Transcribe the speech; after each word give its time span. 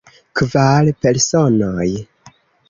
Kvar 0.39 0.89
personoj. 1.07 1.87